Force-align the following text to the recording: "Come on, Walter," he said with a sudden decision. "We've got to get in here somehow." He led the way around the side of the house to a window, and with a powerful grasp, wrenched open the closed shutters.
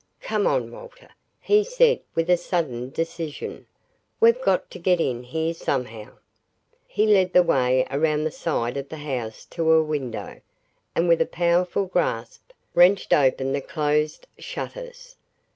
"Come 0.21 0.47
on, 0.47 0.71
Walter," 0.71 1.09
he 1.39 1.63
said 1.63 2.01
with 2.15 2.27
a 2.31 2.35
sudden 2.35 2.89
decision. 2.89 3.67
"We've 4.19 4.41
got 4.41 4.71
to 4.71 4.79
get 4.79 4.99
in 4.99 5.21
here 5.21 5.53
somehow." 5.53 6.13
He 6.87 7.05
led 7.05 7.33
the 7.33 7.43
way 7.43 7.85
around 7.91 8.23
the 8.23 8.31
side 8.31 8.77
of 8.77 8.89
the 8.89 8.97
house 8.97 9.45
to 9.51 9.71
a 9.73 9.83
window, 9.83 10.41
and 10.95 11.07
with 11.07 11.21
a 11.21 11.27
powerful 11.27 11.85
grasp, 11.85 12.49
wrenched 12.73 13.13
open 13.13 13.51
the 13.53 13.61
closed 13.61 14.25
shutters. 14.39 15.17